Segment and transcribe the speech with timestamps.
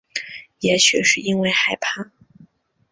[0.57, 2.09] 也许是因为害怕